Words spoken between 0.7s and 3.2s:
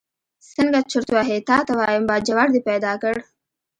چرت وهې تا ته وایم، باجوړ دې پیدا کړ.